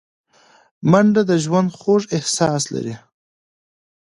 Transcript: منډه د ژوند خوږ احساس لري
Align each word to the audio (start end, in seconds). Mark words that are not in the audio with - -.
منډه 0.91 1.21
د 1.29 1.31
ژوند 1.43 1.69
خوږ 1.79 2.03
احساس 2.17 2.63
لري 2.75 2.95